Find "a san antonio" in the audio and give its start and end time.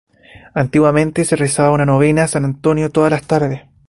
2.23-2.89